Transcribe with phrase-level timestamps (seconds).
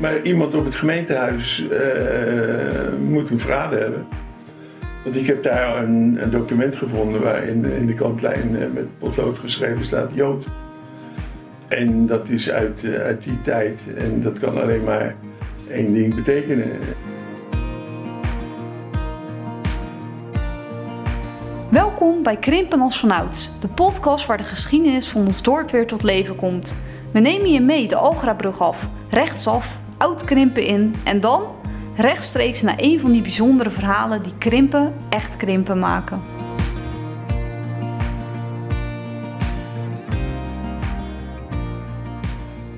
[0.00, 4.06] Maar iemand op het gemeentehuis uh, moet een verraden hebben.
[5.04, 9.38] Want ik heb daar een, een document gevonden waarin in de kantlijn uh, met potlood
[9.38, 10.44] geschreven staat Jood.
[11.68, 15.14] En dat is uit, uh, uit die tijd en dat kan alleen maar
[15.70, 16.70] één ding betekenen.
[21.68, 26.02] Welkom bij Krimpen als vanouds, de podcast waar de geschiedenis van ons dorp weer tot
[26.02, 26.76] leven komt.
[27.12, 31.42] We nemen je mee de Algrabrug af, rechtsaf, oud krimpen in en dan
[31.96, 36.20] rechtstreeks naar een van die bijzondere verhalen die krimpen echt krimpen maken.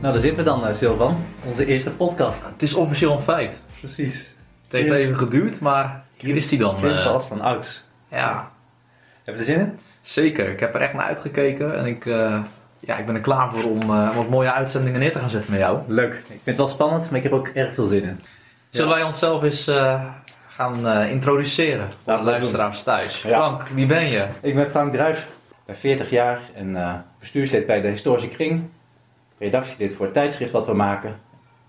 [0.01, 1.17] Nou, daar zitten we dan, uh, Silvan.
[1.45, 2.45] Onze eerste podcast.
[2.45, 3.63] Het is officieel een feit.
[3.79, 4.35] Precies.
[4.63, 6.77] Het heeft even geduurd, maar hier is hij dan.
[6.77, 7.85] Krimpen als van ouds.
[8.11, 8.51] Ja.
[9.25, 9.79] Heb je er zin in?
[10.01, 10.49] Zeker.
[10.49, 12.43] Ik heb er echt naar uitgekeken en ik, uh,
[12.87, 15.51] ja, ik ben er klaar voor om uh, wat mooie uitzendingen neer te gaan zetten
[15.51, 15.81] met jou.
[15.87, 16.15] Leuk.
[16.15, 18.21] Ik vind het wel spannend, maar ik heb ook erg veel zin in.
[18.71, 18.97] Zullen ja.
[18.97, 20.05] wij onszelf eens uh,
[20.49, 23.23] gaan introduceren voor de luisteraars thuis?
[23.23, 23.39] Ja.
[23.39, 24.27] Frank, wie ben je?
[24.41, 25.29] Ik ben Frank Druijf,
[25.65, 28.69] ben 40 jaar en bestuurslid bij de Historische Kring.
[29.39, 31.17] Redactielid voor het tijdschrift wat we maken.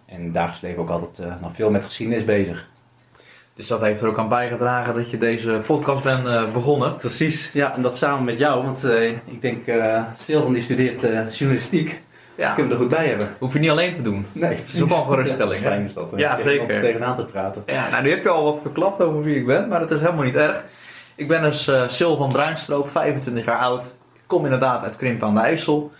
[0.05, 2.67] En dagelijks leven ook altijd nog veel met geschiedenis bezig.
[3.55, 6.95] Dus dat heeft er ook aan bijgedragen dat je deze podcast bent uh, begonnen.
[6.95, 11.01] Precies, ja, en dat samen met jou, want uh, ik denk, uh, Silvan die studeert
[11.37, 12.01] journalistiek.
[12.35, 12.45] Ja.
[12.45, 13.27] Dat kunnen we er goed bij hebben.
[13.39, 14.25] Hoef je niet alleen te doen.
[14.31, 15.57] Nee, dat is ook een geruststelling.
[15.57, 16.07] Ja, fijn is dat.
[16.15, 16.75] Ja, zeker.
[16.75, 17.63] Om tegenaan te praten.
[17.65, 19.99] Ja, nou, nu heb je al wat verklapt over wie ik ben, maar dat is
[19.99, 20.65] helemaal niet erg.
[21.15, 23.83] Ik ben dus Sil van Bruinstroop, 25 jaar oud.
[24.13, 25.91] Ik kom inderdaad uit Krimpen aan de IJssel.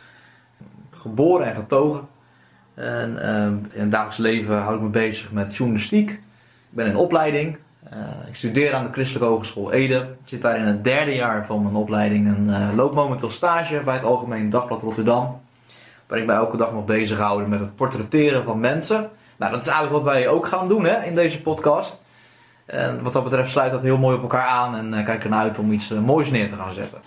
[0.91, 2.07] Geboren en getogen.
[2.73, 3.19] En
[3.73, 6.19] in het dagelijks leven hou ik me bezig met journalistiek.
[6.73, 7.57] Ik ben in opleiding,
[7.93, 9.95] uh, ik studeer aan de Christelijke Hogeschool Ede.
[9.95, 13.81] Ik zit daar in het derde jaar van mijn opleiding en uh, loop momenteel stage
[13.85, 15.41] bij het Algemeen Dagblad Rotterdam.
[16.07, 19.09] Waar ik mij elke dag nog bezighouden met het portretteren van mensen.
[19.38, 22.03] Nou, dat is eigenlijk wat wij ook gaan doen hè, in deze podcast.
[22.66, 25.44] En wat dat betreft sluit dat heel mooi op elkaar aan en uh, kijk ernaar
[25.44, 27.01] uit om iets moois neer te gaan zetten.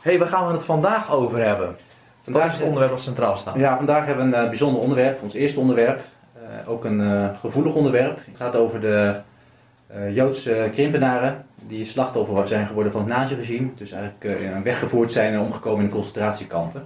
[0.00, 1.76] hey, waar gaan we het vandaag over hebben?
[2.22, 3.54] Vandaag is het onderwerp dat centraal staat.
[3.56, 6.00] Ja, vandaag hebben we een bijzonder onderwerp, ons eerste onderwerp.
[6.66, 8.16] Ook een gevoelig onderwerp.
[8.16, 9.20] Het gaat over de
[9.96, 13.68] uh, Joodse krimpenaren die slachtoffer zijn geworden van het naziregime.
[13.74, 16.84] Dus eigenlijk weggevoerd zijn en omgekomen in concentratiekampen.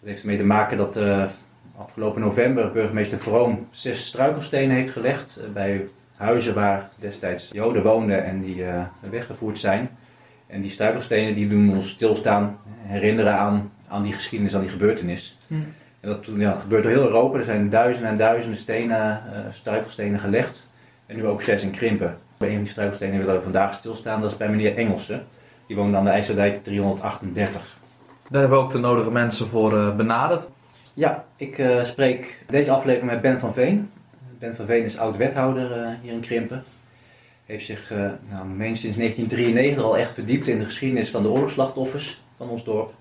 [0.00, 1.00] Dat heeft ermee te maken dat
[1.78, 8.40] afgelopen november burgemeester Vroom zes struikelstenen heeft gelegd bij huizen waar destijds Joden woonden en
[8.40, 8.64] die
[9.10, 9.88] weggevoerd zijn.
[10.46, 15.38] En die struikelstenen die doen ons stilstaan, herinneren aan, aan die geschiedenis, aan die gebeurtenis.
[15.46, 15.54] Hm.
[16.00, 17.38] En dat ja, gebeurt door heel Europa.
[17.38, 19.22] Er zijn duizenden en duizenden stenen,
[19.52, 20.68] struikelstenen gelegd.
[21.06, 22.18] En nu ook zes in Krimpen.
[22.38, 24.20] Bij een van die struikelstenen willen we vandaag stilstaan.
[24.20, 25.22] Dat is bij meneer Engelse.
[25.66, 27.76] Die woont aan de IJsserdijk 338.
[28.30, 30.50] Daar hebben we ook de nodige mensen voor uh, benaderd.
[30.94, 33.90] Ja, ik uh, spreek deze aflevering met Ben van Veen.
[34.38, 36.64] Ben van Veen is oud-wethouder uh, hier in Krimpen.
[37.46, 37.90] Heeft zich,
[38.30, 42.64] nou, meen sinds 1993 al echt verdiept in de geschiedenis van de oorlogsslachtoffers van ons
[42.64, 42.92] dorp.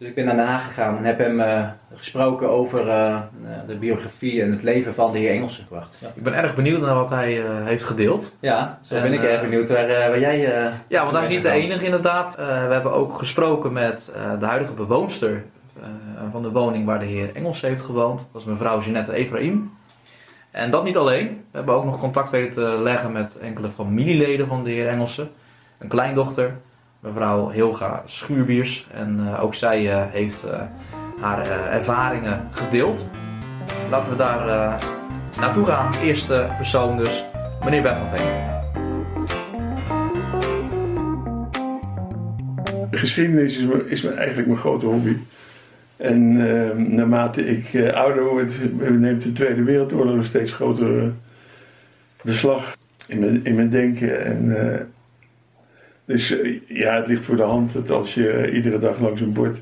[0.00, 3.20] Dus ik ben naar Den Haag gegaan en heb hem uh, gesproken over uh,
[3.66, 5.96] de biografie en het leven van de heer Engelse gebracht.
[5.98, 6.08] Ja.
[6.14, 8.36] Ik ben erg benieuwd naar wat hij uh, heeft gedeeld.
[8.40, 10.38] Ja, zo en, ben ik erg benieuwd waar, waar jij...
[10.88, 12.36] ja, want hij is niet de enige inderdaad.
[12.36, 15.44] we hebben ook gesproken met de huidige bewoonster
[16.30, 18.28] van de woning waar de heer Engels heeft gewoond.
[18.32, 19.72] Dat is mevrouw Jeanette Efraim.
[20.50, 21.26] En dat niet alleen.
[21.28, 25.28] We hebben ook nog contact weten te leggen met enkele familieleden van de heer Engelse.
[25.78, 26.56] Een kleindochter,
[27.00, 28.86] mevrouw Hilga Schuurbiers.
[28.92, 30.60] En uh, ook zij uh, heeft uh,
[31.20, 33.06] haar ervaringen gedeeld.
[33.90, 34.46] Laten we daar
[35.40, 35.94] naartoe gaan.
[36.02, 37.24] Eerste persoon dus,
[37.64, 38.48] meneer Ben van Veen.
[42.90, 45.16] Geschiedenis is, is eigenlijk mijn grote hobby.
[45.96, 46.32] En
[46.94, 48.58] naarmate ik ouder word,
[48.90, 51.12] neemt de Tweede Wereldoorlog een steeds grotere
[52.22, 54.24] beslag in mijn, in mijn denken.
[54.24, 54.92] En
[56.10, 59.60] dus ja, het ligt voor de hand dat als je iedere dag langs een bord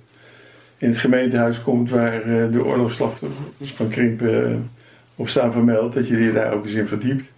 [0.78, 4.70] in het gemeentehuis komt waar de oorlogsslachtoffers van Krimpen
[5.16, 7.32] op staan vermeld, dat je je daar ook eens in verdiept.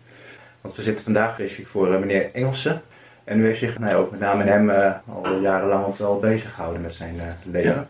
[0.61, 2.81] Want we zitten vandaag specifiek voor meneer Engelse.
[3.25, 6.55] En u heeft zich nou, ook met name hem uh, al jarenlang ook wel bezig
[6.55, 7.23] gehouden met zijn uh,
[7.53, 7.73] leven.
[7.73, 7.89] Ja.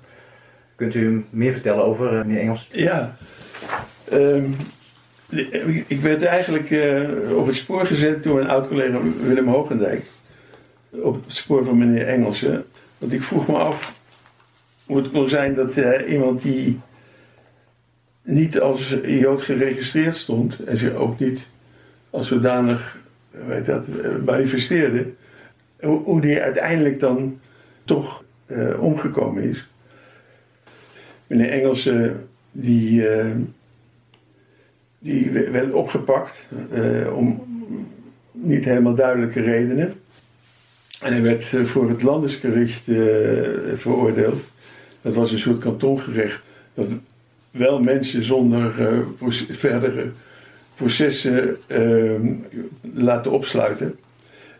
[0.75, 2.69] Kunt u meer vertellen over uh, meneer Engels?
[2.73, 3.16] Ja.
[4.12, 4.56] Um,
[5.88, 6.75] ik werd eigenlijk
[7.37, 10.05] op het spoor gezet door een oud collega Willem Hoogendijk
[10.90, 12.64] op het spoor van meneer Engelse.
[12.98, 14.00] Want ik vroeg me af
[14.87, 16.81] hoe het kon zijn dat uh, iemand die
[18.22, 21.48] niet als Jood geregistreerd stond en zich ook niet
[22.10, 22.98] als zodanig
[23.31, 23.87] weet dat,
[24.25, 25.06] manifesteerde,
[25.81, 27.40] hoe, die uiteindelijk dan
[27.84, 28.25] toch
[28.78, 29.69] omgekomen is.
[31.26, 32.16] Meneer Engelse
[32.52, 33.06] die
[34.98, 36.46] Die werd opgepakt
[37.14, 37.42] om
[38.32, 39.94] niet helemaal duidelijke redenen.
[41.00, 42.99] En hij werd voor het landesgericht uh,
[43.75, 44.49] veroordeeld.
[45.02, 46.41] Dat was een soort kantongerecht.
[46.75, 46.88] Dat
[47.50, 50.11] wel mensen zonder uh, verdere
[50.75, 51.56] processen
[52.94, 53.94] laten opsluiten.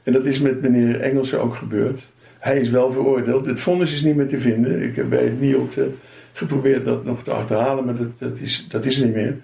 [0.03, 2.01] En dat is met meneer Engelse ook gebeurd.
[2.39, 3.47] Hij is wel veroordeeld.
[3.47, 4.83] Het vonnis is niet meer te vinden.
[4.83, 5.89] Ik heb bij het
[6.33, 9.37] geprobeerd dat nog te achterhalen, maar dat, dat, is, dat is niet meer.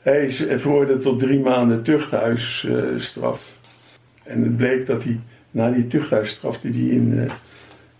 [0.00, 3.58] Hij is veroordeeld tot drie maanden tuchthuisstraf.
[4.22, 5.20] en het bleek dat hij
[5.52, 7.30] na die tuchthuisstraf die hij in,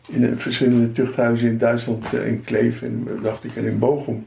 [0.09, 4.27] in verschillende tuchthuizen in Duitsland, uh, in Kleef en dacht ik en in Bochum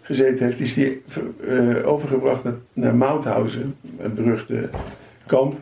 [0.00, 0.98] gezeten heeft, is hij
[1.40, 4.68] uh, overgebracht naar, naar Mauthausen, een beruchte
[5.26, 5.58] kamp.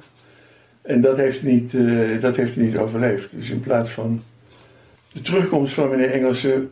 [0.82, 1.72] En dat heeft, niet,
[2.20, 3.32] dat heeft hij niet overleefd.
[3.32, 4.22] Dus in plaats van
[5.12, 6.70] de terugkomst van meneer Engelsen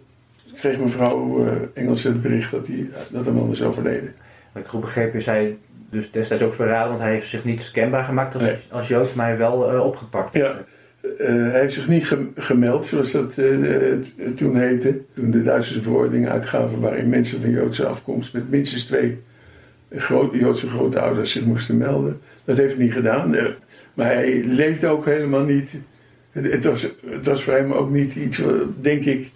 [0.55, 4.15] kreeg mevrouw uh, Engels het bericht dat, hij, dat hem anders overleden.
[4.53, 5.57] Wat ik goed begrepen is hij
[5.91, 9.39] dus destijds ook verraden, want hij heeft zich niet kenbaar gemaakt als, als Jood, maar
[9.39, 10.37] wel uh, opgepakt.
[10.37, 10.57] Ja,
[11.03, 13.35] uh, hij heeft zich niet gemeld, zoals dat
[14.37, 15.01] toen heette.
[15.15, 19.23] Toen de Duitsers verordening uitgaven waarin mensen van Joodse afkomst met minstens twee
[19.91, 22.21] grote, Joodse grootouders zich moesten melden.
[22.45, 23.37] Dat heeft hij niet gedaan.
[23.95, 25.75] maar hij leefde ook helemaal niet.
[26.31, 28.43] Het was, het was voor hem ook niet iets,
[28.81, 29.31] denk ik,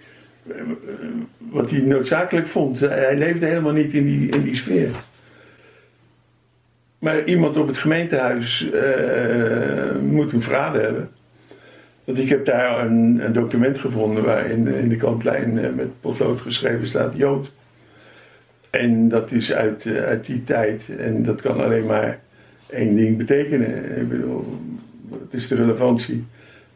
[1.50, 2.80] wat hij noodzakelijk vond.
[2.80, 4.90] Hij leefde helemaal niet in die, in die sfeer.
[7.00, 11.10] Maar iemand op het gemeentehuis uh, moet een verraden hebben.
[12.04, 16.86] Want ik heb daar een, document gevonden waarin in de kantlijn uh, met potlood geschreven
[16.86, 17.52] staat Jood.
[18.70, 22.20] En dat is uit, uh, uit die tijd en dat kan alleen maar
[22.70, 24.00] één ding betekenen.
[24.00, 24.58] Ik bedoel,
[25.22, 26.24] het is de relevantie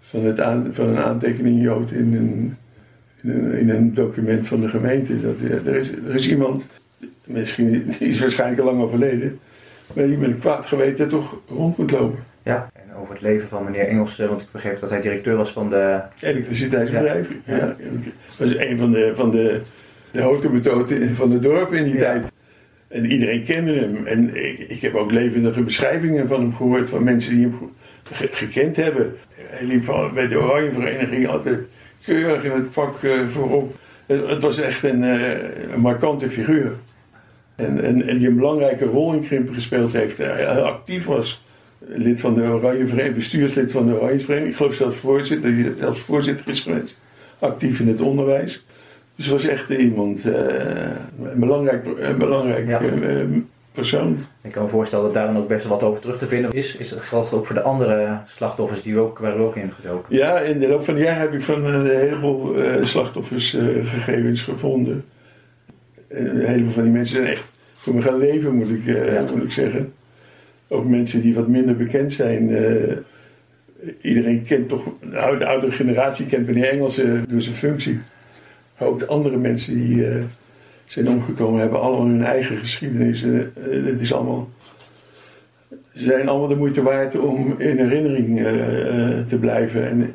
[0.00, 0.40] van, het
[0.70, 2.56] van een aantekening Jood in een
[3.32, 5.20] in een document van de gemeente.
[5.20, 6.66] Dat, er, is, er is iemand,
[7.26, 9.38] misschien die is waarschijnlijk al lang overleden,
[9.92, 12.18] maar die met een kwaad geweten toch rond moet lopen.
[12.42, 15.52] Ja, en over het leven van meneer Engels, want ik begreep dat hij directeur was
[15.52, 16.00] van de...
[16.20, 17.28] Elektriciteitsbedrijf.
[17.44, 17.56] Ja.
[17.56, 17.66] ja.
[18.36, 19.60] Dat was een van de, van de,
[20.10, 22.32] de houten van het dorp in die tijd.
[22.88, 24.06] En iedereen kende hem.
[24.06, 27.70] En ik, ik, heb ook levendige beschrijvingen van hem gehoord van mensen die hem
[28.30, 29.14] gekend hebben.
[29.34, 31.58] Hij liep bij de Oranje Vereniging altijd
[32.02, 33.74] keurig in het pak uh, voorop.
[34.06, 35.30] Het, het, was echt een, uh,
[35.72, 36.72] een markante figuur.
[37.56, 40.18] En, en, en, die een belangrijke rol in Krimpen gespeeld heeft.
[40.18, 41.42] Hij heel actief was.
[41.78, 44.50] Lid van de Oranje Vereniging, bestuurslid van de Oranje Vereniging.
[44.50, 47.00] Ik geloof zelfs voorzitter, zelfs voorzitter is geweest.
[47.38, 48.64] Actief in het onderwijs.
[49.16, 50.34] Dus was echt iemand, uh,
[51.22, 52.80] een belangrijk, een belangrijk ja
[53.74, 54.18] persoon.
[54.42, 56.52] Ik kan me voorstellen dat daar dan ook best wel wat over terug te vinden
[56.52, 56.76] is.
[56.76, 60.16] Is dat geldt ook voor de andere slachtoffers die ook, waar ook in gedoken?
[60.16, 63.50] Ja, in de loop van het jaar heb ik van een heleboel uh, slachtoffers
[63.82, 65.04] gegevens gevonden.
[66.14, 69.26] Een heleboel van die mensen zijn echt voor me gaan leven, moet ik, uh, ja.
[69.34, 69.92] moet ik zeggen.
[70.68, 72.48] Ook mensen die wat minder bekend zijn.
[74.00, 78.00] iedereen kent toch, nou, de oudere generatie kent meneer Engelsen door zijn functie.
[78.78, 80.06] Maar ook de andere mensen die
[80.84, 83.22] zijn omgekomen, hebben allemaal hun eigen geschiedenis.
[83.22, 84.48] En, eh, het is allemaal,
[85.92, 88.36] ze zijn allemaal de moeite waard om in herinnering
[89.28, 89.88] te blijven.
[89.88, 90.14] En,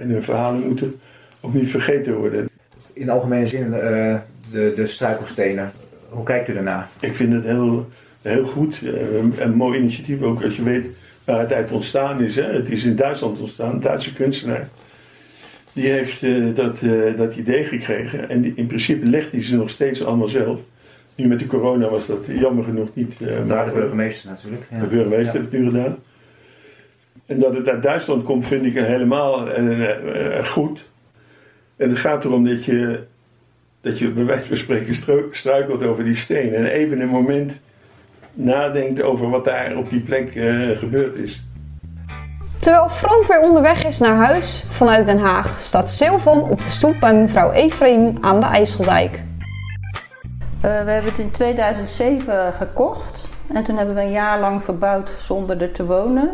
[0.00, 0.94] en hun verhalen moeten
[1.40, 2.48] ook niet vergeten worden.
[2.92, 3.74] In algemene zin,
[4.56, 5.72] de, de struikelstenen,
[6.08, 6.88] hoe kijkt u daarna?
[7.00, 7.88] Ik vind het heel,
[8.22, 8.80] heel goed.
[8.82, 10.86] Een, een mooi initiatief, ook als je weet
[11.24, 12.36] waar het uit ontstaan is.
[12.36, 12.42] Hè.
[12.42, 14.68] Het is in Duitsland ontstaan, een Duitse kunstenaar
[15.76, 18.28] die heeft uh, dat, uh, dat idee gekregen.
[18.28, 20.60] En die, in principe legt hij ze nog steeds allemaal zelf.
[21.14, 23.20] Nu met de corona was dat jammer genoeg niet.
[23.20, 24.66] Uh, Daar de burgemeester natuurlijk.
[24.70, 24.78] Ja.
[24.80, 25.40] De burgemeester ja.
[25.40, 25.96] heeft het nu gedaan.
[27.26, 29.48] En dat het uit Duitsland komt vind ik helemaal
[30.44, 30.88] goed.
[31.76, 33.00] En het gaat erom dat je,
[33.86, 34.94] dat je bij wijze van spreken
[35.30, 36.54] struikelt over die steen.
[36.54, 37.60] En even een moment
[38.32, 40.30] nadenkt over wat daar op die plek
[40.78, 41.44] gebeurd is.
[42.58, 47.00] Terwijl Frank weer onderweg is naar huis vanuit Den Haag, staat Silvan op de stoep
[47.00, 49.14] bij mevrouw Efraim aan de IJsseldijk.
[49.14, 55.10] Uh, we hebben het in 2007 gekocht en toen hebben we een jaar lang verbouwd
[55.18, 56.30] zonder er te wonen.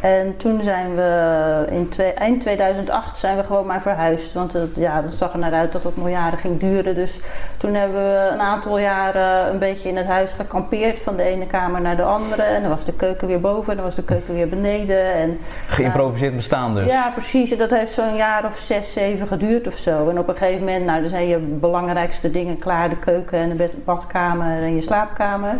[0.00, 4.32] En toen zijn we in twee, eind 2008 zijn we gewoon maar verhuisd.
[4.32, 6.94] Want het, ja, dat zag er naar uit dat het nog jaren ging duren.
[6.94, 7.20] Dus
[7.56, 10.98] toen hebben we een aantal jaren een beetje in het huis gekampeerd.
[10.98, 12.42] Van de ene kamer naar de andere.
[12.42, 15.14] En dan was de keuken weer boven en dan was de keuken weer beneden.
[15.14, 16.86] En, Geïmproviseerd bestaan dus.
[16.86, 17.50] Ja, precies.
[17.50, 20.08] En dat heeft zo'n jaar of zes, zeven geduurd of zo.
[20.08, 22.88] En op een gegeven moment, nou, dan zijn je belangrijkste dingen klaar.
[22.88, 25.54] De keuken en de badkamer en je slaapkamer.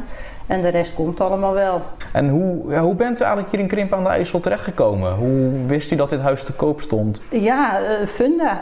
[0.47, 1.81] En de rest komt allemaal wel.
[2.13, 5.13] En hoe, hoe bent u eigenlijk hier in Krimp aan de IJssel terechtgekomen?
[5.15, 7.21] Hoe wist u dat dit huis te koop stond?
[7.29, 8.61] Ja, uh, funda.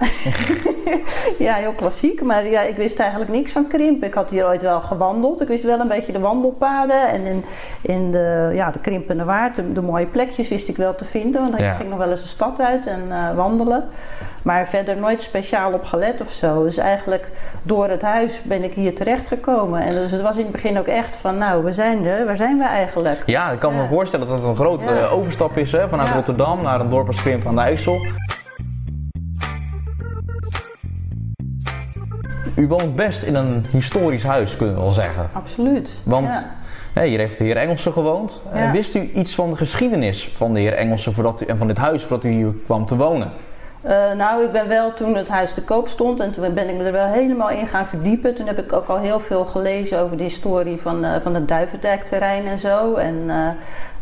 [1.39, 2.23] ja, heel klassiek.
[2.23, 4.09] Maar ja, ik wist eigenlijk niks van krimpen.
[4.09, 5.41] Ik had hier ooit wel gewandeld.
[5.41, 7.09] Ik wist wel een beetje de wandelpaden.
[7.09, 7.45] En in,
[7.83, 11.41] in de, ja, de krimpende waard, de, de mooie plekjes wist ik wel te vinden.
[11.41, 11.73] Want ik Ja.
[11.73, 13.85] ging nog wel eens de stad uit en eh, wandelen.
[14.43, 16.63] Maar verder nooit speciaal op gelet of zo.
[16.63, 17.31] Dus eigenlijk
[17.63, 19.81] door het huis ben ik hier terechtgekomen.
[19.83, 22.27] En dus het was in het begin ook echt van, nou, we zijn er.
[22.27, 23.23] Waar zijn we eigenlijk?
[23.27, 26.11] Ja, ik kan me voorstellen dat het een grote eh, overstap is hè, vanuit.
[26.15, 28.07] Rotterdam naar een dorp als Krimpen aan de IJssel.
[32.57, 35.29] U woont best in een historisch huis, kunnen we wel zeggen.
[35.33, 35.95] Absoluut.
[36.05, 36.43] Want
[36.95, 37.03] Ja.
[37.03, 38.41] hier heeft de heer Engelsen gewoond.
[38.53, 38.71] Eh, Ja.
[38.71, 41.79] wist u iets van de geschiedenis van de heer Engelsen voordat u, en van dit
[41.79, 43.31] huis voordat u hier kwam te wonen?
[43.83, 46.77] Eh, nou, ik ben wel toen het huis te koop stond en toen ben ik
[46.77, 48.35] me er wel helemaal in gaan verdiepen.
[48.35, 51.49] Toen heb ik ook al heel veel gelezen over de historie van, eh, van het
[51.49, 52.95] Duivendijkterrein en zo.
[52.95, 53.49] En eh,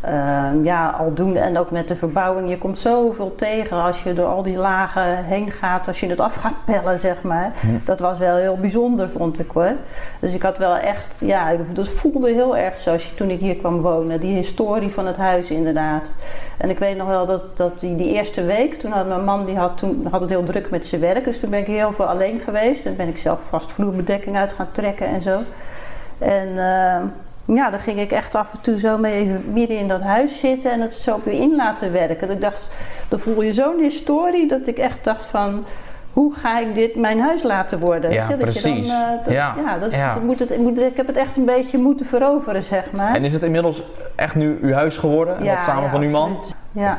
[0.00, 2.50] eh, ja, aldoende en ook met de verbouwing.
[2.50, 6.20] Je komt zoveel tegen als je door al die lagen heen gaat, als je het
[6.20, 7.52] af gaat pellen, zeg maar.
[7.84, 9.72] Dat was wel heel bijzonder, vond ik hoor.
[10.20, 13.40] Dus ik had wel echt, ja, dat voelde heel erg zo als je, toen ik
[13.40, 14.20] hier kwam wonen.
[14.20, 16.14] Die historie van het huis inderdaad.
[16.56, 19.44] En ik weet nog wel dat, dat die, die eerste week, toen had mijn man
[19.44, 21.24] die had, toen, had het heel druk met zijn werk.
[21.24, 22.86] Dus toen ben ik heel veel alleen geweest.
[22.86, 25.38] En ben ik zelf vast vloerbedekking uit gaan trekken en zo.
[26.18, 27.02] En eh,
[27.56, 30.40] ja, dan ging ik echt af en toe zo mee even midden in dat huis
[30.40, 32.26] zitten en het zo op je in laten werken.
[32.26, 32.70] Dat ik dacht,
[33.08, 35.64] dan voel je zo'n historie dat ik echt dacht van...
[36.12, 38.12] Hoe ga ik dit mijn huis laten worden?
[38.12, 38.88] Ja, dat precies.
[38.88, 40.14] Dan, dat- Ja, ja, dat, ja.
[40.14, 43.14] dat moet het, ik moet, ik heb het echt een beetje moeten veroveren, zeg maar.
[43.14, 43.82] En is het inmiddels
[44.14, 45.36] echt nu uw huis geworden?
[45.38, 46.44] En dat samen van uw man?
[46.72, 46.98] Ja.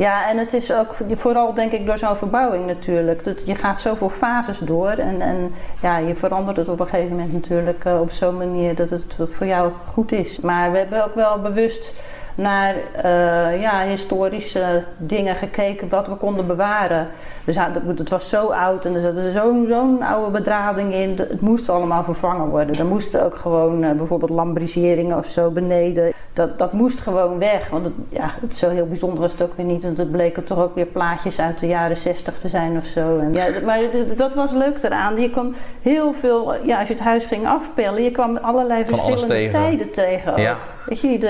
[0.00, 3.24] Ja, en het is ook vooral denk ik door zo'n verbouwing natuurlijk.
[3.24, 5.52] Dat, je gaat zoveel fases door en, en
[5.82, 9.16] ja, je verandert het op een gegeven moment natuurlijk eh, op zo'n manier dat het
[9.30, 10.40] voor jou goed is.
[10.40, 11.94] Maar we hebben ook wel bewust
[12.40, 17.08] naar eh, ja, historische dingen gekeken wat we konden bewaren.
[17.44, 17.56] Dus
[17.96, 21.14] het- was zo oud en er zat zo'n oude bedrading in.
[21.18, 22.78] Het moest allemaal vervangen worden.
[22.78, 26.12] Er moesten ook gewoon eh, bijvoorbeeld lambriseringen of zo beneden.
[26.32, 27.68] Dat, dat moest gewoon weg.
[27.70, 29.82] Want het, ja, het zo heel bijzonder was het ook weer niet.
[29.82, 33.18] Want het bleken toch ook weer plaatjes uit de jaren 60 te zijn of zo.
[33.18, 33.78] En ja, maar
[34.16, 35.20] dat was leuk eraan.
[35.20, 38.94] Je kon heel veel, ja, als je het huis ging afpellen, je kwam allerlei Van
[38.98, 39.50] verschillende tegen.
[39.60, 40.32] tijden tegen.
[40.32, 40.38] Ook.
[40.38, 40.56] Ja.
[40.86, 41.26] Weet je, de,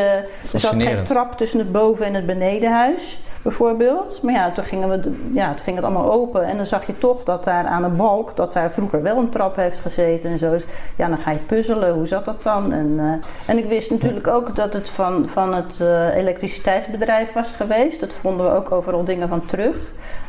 [0.52, 4.23] er zat geen trap tussen het boven- en het benedenhuis, bijvoorbeeld.
[4.23, 6.45] Maar ja, toen, gingen we, de- ja, toen ging het allemaal open.
[6.45, 9.28] En dan zag je toch dat daar aan een balk, dat daar vroeger wel een
[9.30, 10.50] trap heeft gezeten en zo.
[10.50, 10.64] Dus
[10.97, 12.73] ja, dan ga je puzzelen, hoe zat dat dan?
[12.73, 17.52] En, eh, en ik wist natuurlijk ook dat het van, van het eh, elektriciteitsbedrijf was
[17.52, 18.00] geweest.
[18.00, 19.76] Dat vonden we ook overal dingen van terug.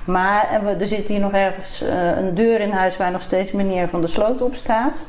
[0.05, 3.21] Maar en we, er zit hier nog ergens eh, een deur in huis waar nog
[3.21, 5.05] steeds meneer Van der Sloot op staat.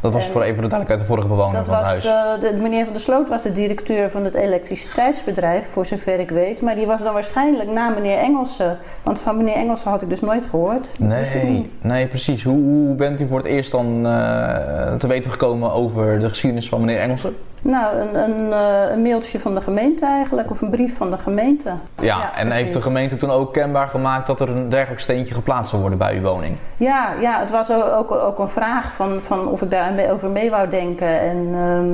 [0.00, 2.02] Dat was En- voor even de duidelijkheid de vorige bewoner Dat van was huis.
[2.02, 6.30] de, de, meneer Van der Sloot was de directeur van het elektriciteitsbedrijf, voor zover ik
[6.30, 6.62] weet.
[6.62, 8.78] Maar die was dan waarschijnlijk na meneer Engelsen.
[9.02, 10.88] Want van meneer Engelsen had ik dus nooit gehoord.
[10.98, 12.44] Dat Nee, nee, precies.
[12.44, 16.68] Hoe, hoe bent u voor het eerst dan eh, te weten gekomen over de geschiedenis
[16.68, 17.36] van meneer Engelsen?
[17.66, 21.18] Nou, een, een, eh, een mailtje van de gemeente eigenlijk, of een brief van de
[21.18, 21.68] gemeente.
[21.68, 25.34] Ja, Ja, en heeft de gemeente toen ook kenbaar gemaakt dat er een dergelijk steentje
[25.34, 26.56] geplaatst zou worden bij uw woning?
[26.76, 30.12] Ja, ja het was ook, ook, ook een vraag van, van of ik daar mee-
[30.12, 31.20] over mee wou denken.
[31.20, 31.86] En ehm,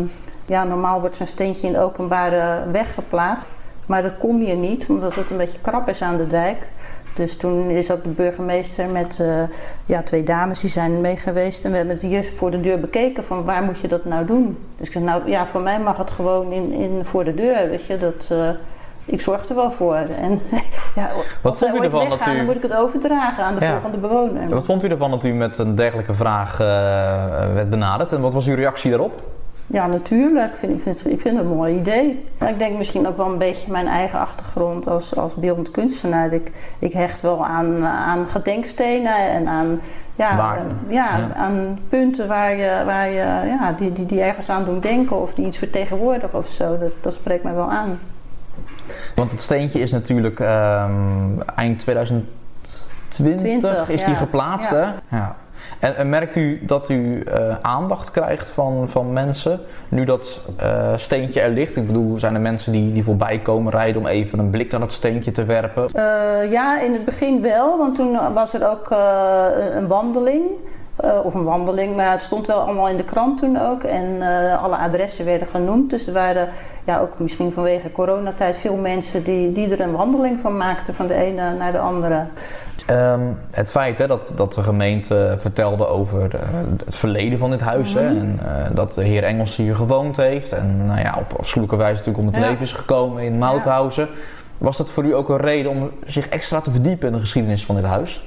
[0.46, 3.46] ja, normaal wordt zo'n steentje in de openbare weg geplaatst.
[3.86, 6.68] Maar dat kon hier niet, omdat het een beetje krap is aan de dijk.
[7.14, 9.42] Dus toen is ook de burgemeester met eh,
[9.86, 11.64] ja, twee dames, die zijn mee geweest.
[11.64, 14.24] En we hebben het hier voor de deur bekeken van waar moet je dat nou
[14.26, 14.58] doen?
[14.78, 17.68] Dus ik zei, nou ja, voor mij mag het gewoon in, in, voor de deur,
[17.68, 17.98] weet je.
[17.98, 18.48] Dat, eh,
[19.04, 19.94] ik zorg er wel voor.
[19.94, 20.40] En
[20.94, 21.08] ja,
[21.42, 23.64] als zij vond u ooit ervan dat u- dan moet ik het overdragen aan de
[23.64, 23.70] Ja.
[23.72, 24.48] volgende bewoner.
[24.48, 26.66] Wat vond u ervan dat u met een dergelijke vraag eh,
[27.54, 29.22] werd benaderd en wat was uw reactie daarop?
[29.66, 30.52] Ja, natuurlijk.
[30.52, 32.24] Ik vind, ik, vind, ik vind het een mooi idee.
[32.46, 36.32] Ik denk misschien ook wel een beetje mijn eigen achtergrond als, als beeldend kunstenaar.
[36.32, 39.80] Ik, ik hecht wel aan, aan gedenkstenen en aan,
[40.14, 41.34] ja, ja, Ja.
[41.34, 45.34] aan punten waar je, waar je, ja, die, die, die ergens aan doen denken of
[45.34, 46.78] die iets vertegenwoordigen of zo.
[46.78, 47.98] Dat, dat spreekt mij wel aan.
[49.14, 52.30] Want het steentje is natuurlijk ehm, eind 2020
[53.08, 54.18] 20, is die ja.
[54.18, 54.84] geplaatst, hè?
[55.08, 55.36] Ja.
[55.82, 60.92] En, en merkt u dat u eh, aandacht krijgt van, van mensen nu dat eh,
[60.96, 61.76] steentje er ligt?
[61.76, 64.80] Ik bedoel, zijn er mensen die, die voorbij komen rijden om even een blik naar
[64.80, 65.88] dat steentje te werpen?
[65.92, 68.90] Eh, ja, in het begin wel, want toen was er ook
[69.74, 70.42] een wandeling.
[71.24, 73.82] Of een wandeling, maar het stond wel allemaal in de krant toen ook.
[73.82, 74.22] En
[74.58, 75.90] alle adressen werden genoemd.
[75.90, 76.48] Dus er waren
[76.84, 81.06] ja, ook misschien vanwege coronatijd veel mensen die, die er een wandeling van maakten van
[81.06, 82.24] de ene naar de andere.
[82.86, 83.20] Ehm,
[83.50, 86.38] het feit hè, dat, dat de gemeente vertelde over de-
[86.84, 87.94] het verleden van dit huis.
[87.94, 88.20] hè, Mhm.
[88.20, 90.52] en eh, dat de heer Engels hier gewoond heeft.
[90.52, 92.48] En nou ja, op afschuwelijke wijze natuurlijk om het Ja.
[92.50, 94.08] leven is gekomen in Mauthausen.
[94.58, 97.64] Was dat voor u ook een reden om zich extra te verdiepen in de geschiedenis
[97.64, 98.22] van dit huis?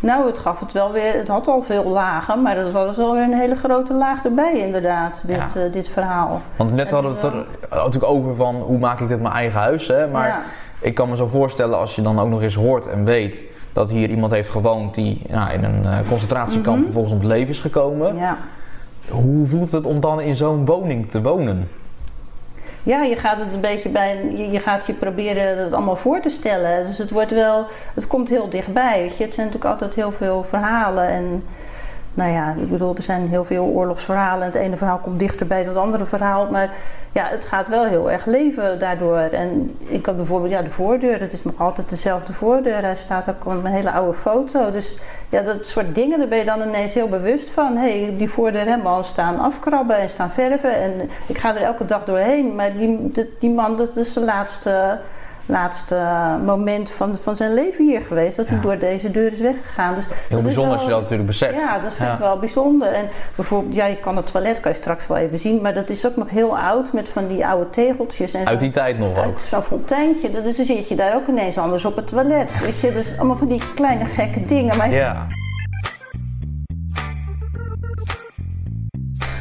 [0.00, 1.14] Nou, het gaf het wel weer.
[1.14, 4.58] Het had al veel lagen, maar er was wel weer een hele grote laag erbij,
[4.58, 5.60] inderdaad, dit, Ja.
[5.64, 6.40] eh, dit verhaal.
[6.56, 9.34] Want net En hadden we het er natuurlijk over van hoe maak ik dit mijn
[9.34, 9.86] eigen huis.
[9.88, 10.08] Hè?
[10.08, 10.42] Maar Ja.
[10.80, 13.40] ik kan me zo voorstellen als je dan ook nog eens hoort en weet
[13.72, 16.84] dat hier iemand heeft gewoond die nou, in een eh, concentratiekamp Mhm.
[16.84, 18.16] vervolgens om het leven is gekomen.
[18.16, 18.36] Ja.
[19.10, 21.68] Hoe voelt het om dan in zo'n woning te wonen?
[22.88, 26.28] Ja, je gaat het een beetje bij, je, gaat je proberen het allemaal voor te
[26.28, 26.86] stellen.
[26.86, 29.04] Dus het wordt wel, het komt heel dichtbij.
[29.04, 29.24] Je.
[29.24, 31.08] Het zijn natuurlijk altijd heel veel verhalen.
[31.08, 31.44] En
[32.18, 34.44] nou ja, ik bedoel, er zijn heel veel oorlogsverhalen.
[34.44, 36.50] Het ene verhaal komt dichter bij het andere verhaal.
[36.50, 36.70] Maar
[37.12, 39.18] ja, het gaat wel heel erg leven daardoor.
[39.18, 42.82] En ik had bijvoorbeeld, ja, de voordeur, dat is nog altijd dezelfde voordeur.
[42.82, 44.70] Hij staat ook op een hele oude foto.
[44.70, 44.96] Dus
[45.28, 47.76] ja, dat soort dingen, daar ben je dan ineens heel bewust van.
[47.76, 50.74] Hé, hey, die voordeur helemaal staan afkrabben en staan verven.
[50.74, 52.54] En ik ga er elke dag doorheen.
[52.54, 54.98] Maar die, die, die man, dat is de laatste,
[55.48, 55.96] laatste
[56.44, 58.36] moment van, van zijn leven hier geweest.
[58.36, 59.94] Dat hij door deze deur is weggegaan.
[59.94, 61.54] Dus Heel bijzonder als je dat natuurlijk beseft.
[61.54, 62.14] ja, dat vind Ja.
[62.14, 62.92] ik wel bijzonder.
[62.92, 65.90] En bijvoorbeeld, ja, je kan het toilet kan je straks wel even zien, maar dat
[65.90, 68.46] is ook nog heel oud met van die oude tegeltjes en.
[68.46, 69.38] Uit die tijd nog ook.
[69.38, 72.60] Zo'n fonteintje, dat is, dan zit je daar ook ineens anders op het toilet.
[72.60, 74.76] Weet je, dus allemaal van die kleine gekke dingen.
[74.76, 75.26] Maar Ja.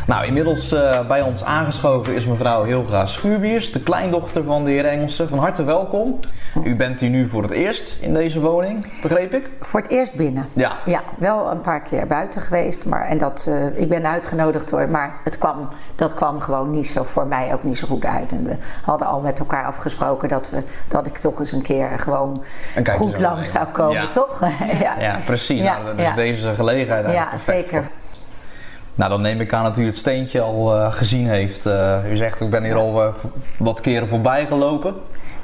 [0.07, 4.85] Nou, inmiddels eh, bij ons aangeschoven is mevrouw Hilga Schuurbiers, de kleindochter van de heer
[4.85, 5.29] Engelsen.
[5.29, 6.19] Van harte welkom.
[6.63, 9.49] U bent hier nu voor het eerst in deze woning, begreep ik?
[9.61, 10.45] Voor het eerst binnen.
[10.53, 10.71] Ja.
[10.85, 12.85] Ja, wel een paar keer buiten geweest.
[12.85, 14.89] Maar, en dat, eh, ik ben uitgenodigd hoor.
[14.89, 18.31] Maar het kwam, dat kwam gewoon niet zo voor mij ook niet zo goed uit.
[18.31, 21.89] En we hadden al met elkaar afgesproken dat, we, dat ik toch eens een keer
[21.99, 22.43] gewoon
[22.75, 24.07] Een goed langs zou komen, Ja.
[24.07, 24.41] toch?
[24.81, 24.95] ja.
[24.99, 25.61] Ja, precies.
[25.61, 26.13] Ja, nou, is ja.
[26.13, 27.83] deze gelegenheid Ja, eigenlijk perfect zeker.
[27.83, 27.91] voor.
[28.97, 31.65] Nou, dan neem ik aan dat u het steentje al eh, gezien heeft.
[31.65, 33.13] Eh, u zegt, ik ben hier al eh,
[33.57, 34.93] wat keren voorbij gelopen.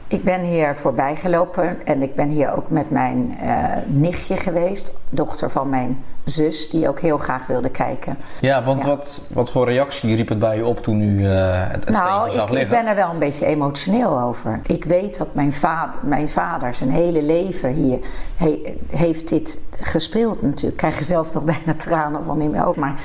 [0.08, 3.38] Ik ben hier voorbij gelopen en ik ben hier ook met mijn
[3.86, 4.92] nichtje geweest.
[5.10, 8.18] Dochter van mijn zus, die ook heel graag wilde kijken.
[8.42, 8.88] Ja, want Ja.
[8.88, 11.32] Wat, wat voor reactie riep het bij u op toen u eh,
[11.72, 12.78] het, het Nou, steentje zag ik, ik liggen?
[12.78, 14.60] ben er wel een beetje emotioneel over.
[14.68, 18.00] Ik weet dat mijn vader, mijn vader zijn hele leven hier
[18.38, 20.72] he- heeft dit gespeeld natuurlijk.
[20.72, 22.82] Ik krijg er zelf nog bijna tranen van in mijn ogen.
[22.82, 23.00] Maar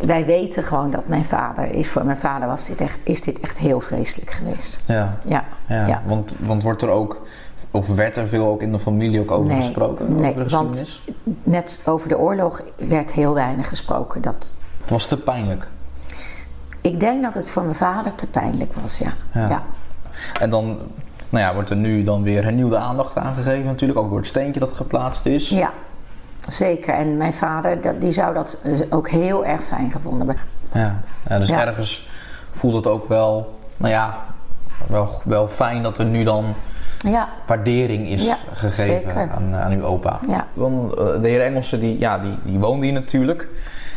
[0.00, 1.88] wij weten gewoon dat mijn vader is.
[1.88, 4.82] Voor mijn vader was dit echt, is dit echt heel vreselijk geweest.
[4.86, 5.86] Ja, Ja, ja.
[5.86, 6.02] ja.
[6.06, 7.20] Want, want wordt er ook,
[7.70, 10.14] of werd er veel ook in de familie ook over Nee, gesproken?
[10.14, 11.00] nee, over want-?
[11.44, 14.20] Net over de oorlog werd heel weinig gesproken.
[14.22, 15.68] Dat, Het was te pijnlijk.
[16.80, 19.12] ik denk dat het voor mijn vader te pijnlijk was, ja.
[19.34, 19.48] Ja.
[19.48, 19.62] ja.
[20.40, 20.78] En dan
[21.28, 24.00] nou ja, wordt er nu dan weer hernieuwde aandacht aangegeven natuurlijk.
[24.00, 25.48] Ook door het steentje dat geplaatst is.
[25.48, 25.72] Ja,
[26.48, 26.94] zeker.
[26.94, 30.44] En mijn vader, dat, die zou dat eh, ook heel erg fijn gevonden hebben.
[30.72, 31.66] Ja, ja, dus Ja.
[31.66, 32.08] ergens
[32.50, 34.18] voelt het ook wel, nou ja,
[34.86, 36.44] wel, wel fijn dat er nu dan
[36.98, 40.20] Ja, waardering is Ja, gegeven aan, aan uw opa.
[40.28, 40.46] ja.
[40.52, 43.48] Want eh, de heer Engelsen, die, ja, die, die woonde hier natuurlijk.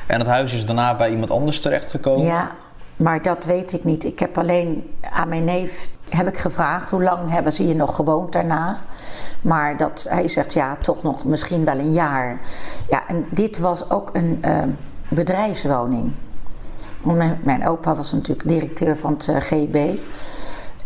[0.07, 2.25] En het huis is daarna bij iemand anders terechtgekomen.
[2.25, 2.51] Ja,
[2.95, 4.03] maar dat weet ik niet.
[4.03, 7.95] Ik heb alleen aan mijn neef heb ik gevraagd hoe lang hebben ze hier nog
[7.95, 8.77] gewoond daarna.
[9.41, 12.39] Maar dat, hij zegt ja, toch nog misschien wel een jaar.
[12.89, 14.57] Ja, en dit was ook een eh,
[15.09, 16.11] bedrijfswoning.
[17.01, 19.99] Mijn, mijn opa was natuurlijk directeur van het eh, GB.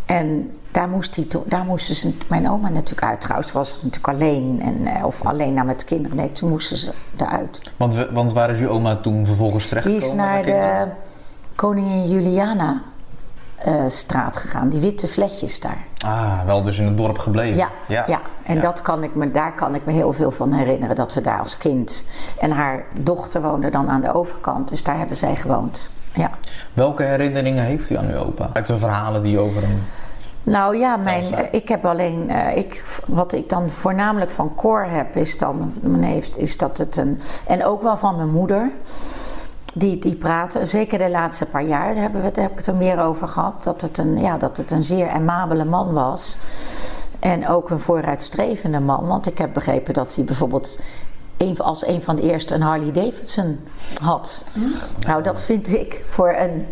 [0.06, 3.20] En daar, moest hij daar moesten ze, mijn oma natuurlijk uit.
[3.20, 4.60] Trouwens was het natuurlijk alleen.
[4.62, 6.16] En, eh, of alleen naar met de kinderen.
[6.16, 7.60] Nee, toen moesten ze eruit.
[7.76, 10.06] Want, we- want waar is uw oma toen vervolgens Die terechtgekomen?
[10.08, 10.86] is naar de
[11.54, 12.82] Koningin Juliana
[13.64, 14.68] eh, straat gegaan.
[14.68, 15.84] Die witte vletjes daar.
[16.04, 17.56] Ah, wel dus in het dorp gebleven.
[17.56, 17.68] Ja,
[18.06, 18.20] ja.
[18.42, 18.60] en Ja.
[18.60, 20.96] Dat kan ik me, daar kan ik me heel veel van herinneren.
[20.96, 22.04] Dat we daar als kind...
[22.38, 24.68] En haar dochter woonde dan aan de overkant.
[24.68, 25.90] Dus daar hebben zij gewoond.
[26.14, 26.30] Ja.
[26.72, 28.50] Welke herinneringen heeft u aan uw opa?
[28.52, 29.82] Uit de verhalen die over hem...
[30.42, 35.16] Nou ja, mijn, ik heb alleen, eh, ik, wat ik dan voornamelijk van Cor heb,
[35.16, 38.70] is dan, mijn neef, is dat het een, en ook wel van mijn moeder,
[39.74, 42.66] die, die praten, zeker de laatste paar jaar, daar, hebben we, daar heb ik het
[42.66, 46.38] er meer over gehad, dat het een, ja, dat het een zeer amabele man was.
[47.18, 50.78] En ook een vooruitstrevende man, want ik heb begrepen dat hij bijvoorbeeld
[51.58, 53.60] als een van de eerste een Harley Davidson
[54.02, 54.44] had.
[55.06, 56.66] Nou, dat vind ik voor, een,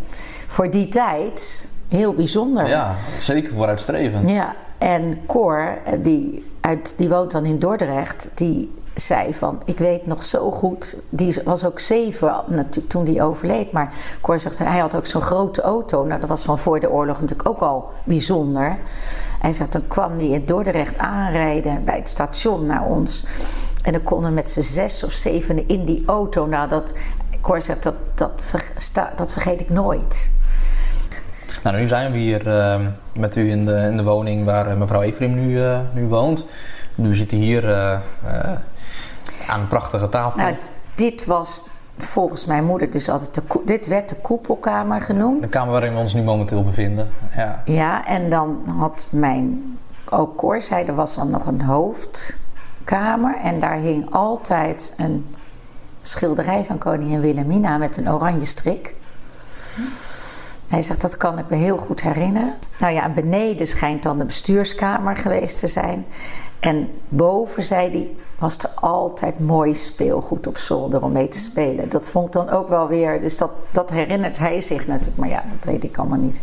[0.46, 2.68] voor die tijd heel bijzonder.
[2.68, 4.28] Ja, zeker vooruitstrevend.
[4.28, 9.78] Ja, en Cor, eh, die, uit, die woont dan in Dordrecht, die zei van, ik
[9.78, 14.58] weet nog zo goed, die was ook zeven natuurlijk toen die overleed, maar Cor zegt,
[14.58, 17.60] hij had ook zo'n grote auto, nou dat was van voor de oorlog natuurlijk ook
[17.60, 18.76] al bijzonder.
[19.40, 23.24] Hij zegt, dan kwam hij in Dordrecht aanrijden bij het station naar ons
[23.82, 26.94] en dan konden met z'n zes of zeven in die auto, nou dat,
[27.58, 28.54] zegt, dat, dat,
[29.16, 30.30] dat vergeet ik nooit.
[31.62, 32.80] Nou, nu zijn we hier eh,
[33.18, 36.46] met u in de, in de woning waar eh, mevrouw Ephraim nu, eh, nu woont.
[36.94, 37.98] Nu zit hier eh,
[39.48, 40.38] Aan een prachtige tafel.
[40.40, 40.54] Nou,
[40.94, 41.64] dit was
[41.96, 45.42] volgens mijn moeder dus altijd de, dit werd de koepelkamer genoemd.
[45.42, 47.10] De kamer waarin we ons nu momenteel bevinden.
[47.36, 47.62] Ja.
[47.64, 49.78] Ja, en dan had mijn,
[50.10, 53.36] ook Cor zei, er was dan nog een hoofdkamer.
[53.42, 55.34] En daar hing altijd een
[56.02, 58.94] schilderij van koningin Wilhelmina met een oranje strik.
[60.68, 62.54] Hij zegt, dat kan ik me heel goed herinneren.
[62.78, 66.06] Nou ja, en beneden schijnt dan de bestuurskamer geweest te zijn.
[66.60, 71.88] En boven, zei hij, was er altijd mooi speelgoed op zolder om mee te spelen.
[71.88, 75.16] Dat vond ik dan ook wel weer, dus dat, dat herinnert hij zich natuurlijk.
[75.16, 76.42] Maar ja, dat weet ik allemaal niet.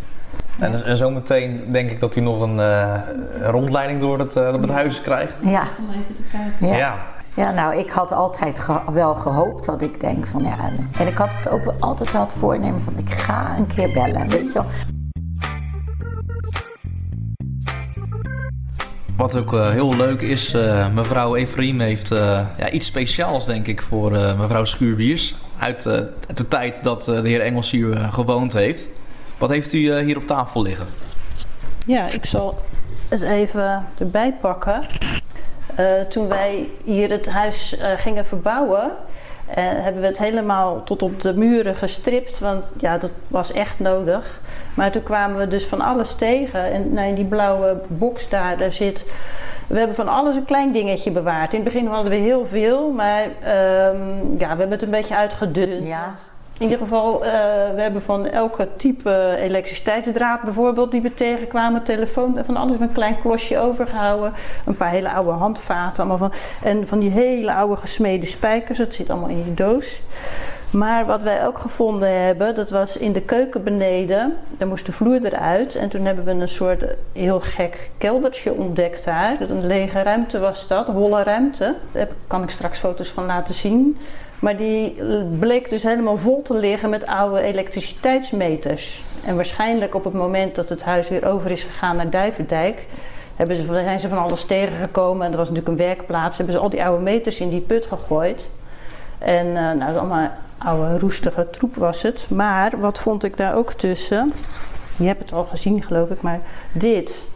[0.60, 3.00] En, en zometeen denk ik dat u nog een eh,
[3.42, 5.34] rondleiding door het, eh, het huis krijgt.
[5.42, 6.68] Ja, Om even te kijken.
[6.68, 6.76] ja.
[6.78, 6.96] Ja.
[7.36, 10.58] Ja, nou, ik had altijd ge- wel gehoopt dat ik denk van ja.
[11.00, 14.30] en- ik had het ook altijd wel het voornemen van ik ga een keer bellen,
[14.30, 14.66] weet je wel.
[19.18, 22.20] Wat ook eh, heel leuk is, eh, mevrouw Efraim heeft eh,
[22.58, 25.36] ja, iets speciaals denk ik voor eh, mevrouw Schuurbiers.
[25.60, 26.00] Uit, eh,
[26.34, 28.90] de tijd dat eh, de heer Engels hier eh, gewoond heeft.
[29.38, 30.86] Wat heeft u hier op tafel liggen?
[31.88, 32.62] Ja, ik zal
[33.10, 34.82] het even erbij pakken.
[35.76, 38.92] Eh, toen wij hier het huis eh, gingen verbouwen,
[39.46, 42.40] eh, hebben we het helemaal tot op de muren gestript.
[42.40, 44.42] Want ja, dat was echt nodig.
[44.76, 46.72] Maar toen kwamen we dus van alles tegen.
[46.72, 49.06] En nou, die blauwe box daar, daar zit.
[49.68, 51.54] We hebben van alles een klein dingetje bewaard.
[51.54, 55.16] In het begin hadden we heel veel, maar ehm, ja, we hebben het een beetje
[55.16, 55.88] uitgedund.
[55.88, 56.16] Ja.
[56.58, 57.32] In ieder geval, eh,
[57.76, 63.20] we hebben van elke type elektriciteitsdraad bijvoorbeeld die we tegenkwamen, telefoon, van alles een klein
[63.22, 64.34] klosje overgehouden.
[64.66, 68.94] Een paar hele oude handvaten, allemaal van, en van die hele oude gesmeden spijkers, dat
[68.94, 70.02] zit allemaal in die doos.
[70.70, 74.38] Maar wat wij ook gevonden hebben, dat was in de keuken beneden.
[74.58, 75.76] Daar moest de vloer eruit.
[75.76, 79.36] En toen hebben we een soort heel gek keldertje ontdekt daar.
[79.40, 81.76] Een lege ruimte was dat, holle ruimte.
[81.92, 83.98] Daar kan ik straks foto's van laten zien.
[84.46, 84.96] Maar die
[85.40, 89.02] bleek dus helemaal vol te liggen met oude elektriciteitsmeters.
[89.28, 92.86] En waarschijnlijk op het moment dat het huis weer over is gegaan naar Duivendijk...
[93.36, 95.26] Hebben ze, zijn ze van alles tegengekomen.
[95.26, 96.38] En er was natuurlijk een werkplaats.
[96.38, 98.50] Hebben ze al die oude meters in die put gegooid.
[99.18, 102.28] En eh, nou, dat allemaal oude roestige troep was het.
[102.30, 104.34] Maar wat vond ik daar ook tussen?
[104.98, 106.40] Je hebt het al gezien geloof ik, maar
[106.74, 107.30] dit.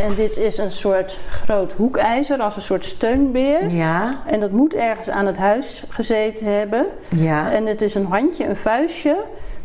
[0.00, 3.70] En dit is een soort groot hoekijzer als een soort steunbeer.
[3.70, 6.86] Ja, En dat moet ergens aan het huis gezeten hebben.
[7.08, 7.52] ja.
[7.52, 9.16] En het is een handje, een vuistje,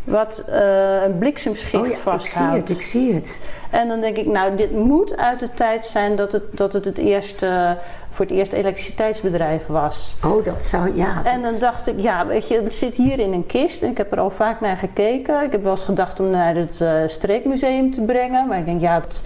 [0.03, 3.39] wat eh, een bliksemschicht Oh ja, ik zie het, ik zie het.
[3.69, 6.85] En dan denk ik, nou, dit moet uit de tijd zijn dat het, dat het,
[6.85, 7.77] het eerste,
[8.09, 10.15] voor het eerst elektriciteitsbedrijf was.
[10.25, 11.21] Oh, dat zou, ja.
[11.23, 13.81] En dan dacht ik, ja, weet je, het zit hier in een kist.
[13.81, 15.43] En ik heb er al vaak naar gekeken.
[15.43, 18.47] Ik heb wel eens gedacht om naar het eh, streekmuseum te brengen.
[18.47, 19.21] Maar ik denk, ja, het,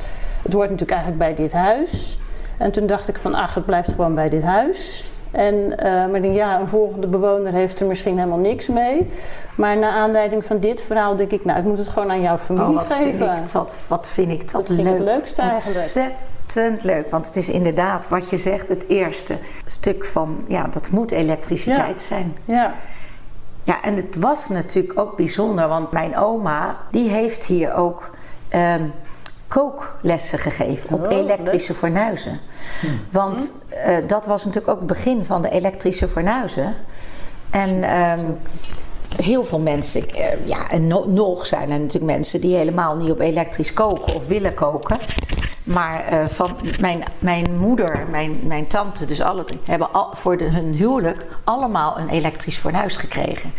[0.49, 2.19] het hoort natuurlijk eigenlijk bij dit huis.
[2.57, 5.11] En toen dacht ik van, ach, het blijft gewoon bij dit huis.
[5.31, 9.11] En, eh, maar ik denk, ja, een volgende bewoner heeft er misschien helemaal niks mee.
[9.55, 12.37] Maar naar aanleiding van dit verhaal denk ik, nou, ik moet het gewoon aan jouw
[12.37, 14.93] familie Oh, wat vind ik dat, wat vind ik dat, Dat vind ik leuk.
[14.93, 15.77] het leukste eigenlijk.
[15.77, 19.35] Ontzettend leuk, want het is inderdaad wat je zegt, het eerste
[19.65, 22.35] stuk van, ja, dat moet elektriciteit zijn.
[22.45, 22.73] Ja,
[23.63, 28.09] Ja, en het was natuurlijk ook bijzonder, want mijn oma, die heeft hier ook
[28.47, 28.83] ehm,
[29.49, 32.39] kooklessen gegeven op Oh, elektrische fornuizen.
[33.11, 36.73] Want eh, dat was natuurlijk ook het begin van de elektrische fornuizen.
[37.49, 38.25] En ehm,
[39.21, 43.11] heel veel mensen, eh, ja, en no- nog zijn er natuurlijk mensen die helemaal niet
[43.11, 44.97] op elektrisch koken of willen koken.
[45.65, 50.43] Maar eh, van mijn, mijn moeder, mijn, mijn tante, dus alle hebben al, voor de,
[50.43, 53.53] hun huwelijk allemaal een elektrisch fornuis gekregen.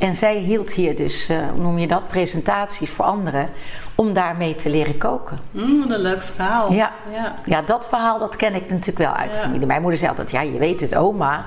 [0.00, 3.48] En zij hield hier dus, eh, hoe noem je dat, presentaties voor anderen
[3.94, 5.38] om daarmee te leren koken.
[5.50, 6.72] Mm, wat een leuk verhaal.
[6.72, 6.92] Ja.
[7.12, 7.34] ja.
[7.44, 9.40] Ja, dat verhaal dat ken ik natuurlijk wel uit Ja.
[9.40, 9.66] familie.
[9.66, 11.44] Mijn moeder zei altijd, ja, je weet het, oma.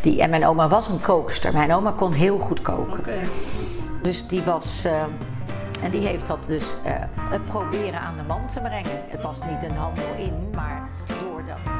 [0.00, 1.52] Die, en mijn oma was een kookster.
[1.52, 2.98] Mijn oma kon heel goed koken.
[2.98, 3.18] Oké.
[4.02, 4.84] Dus die was...
[4.84, 5.02] eh,
[5.82, 6.76] en die heeft dat dus
[7.30, 8.90] het proberen aan de man te brengen.
[9.08, 11.71] Het was niet een handel in, maar doordat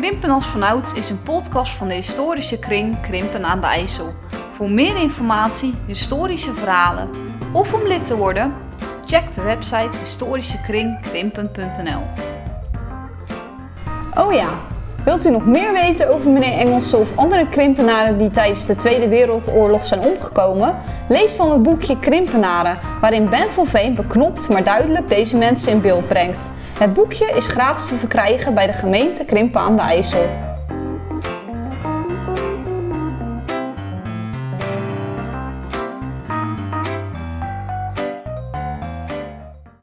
[0.00, 4.14] Krimpen als vanouds is een podcast van de historische kring Krimpen aan de IJssel.
[4.50, 7.08] Voor meer informatie, historische verhalen
[7.52, 8.54] of om lid te worden,
[9.04, 12.02] check de website historischekringkrimpen.nl.
[14.14, 14.48] Oh ja,
[15.04, 19.08] wilt u nog meer weten over meneer Engelsen of andere krimpenaren die tijdens de Tweede
[19.08, 20.78] Wereldoorlog zijn omgekomen?
[21.08, 25.80] Lees dan het boekje Krimpenaren, waarin Ben van Veen beknopt maar duidelijk deze mensen in
[25.80, 26.50] beeld brengt.
[26.78, 30.47] Het boekje is gratis te verkrijgen bij de gemeente Krimpen aan de IJssel.